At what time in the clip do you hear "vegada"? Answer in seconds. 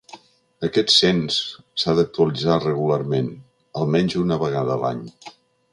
4.47-4.77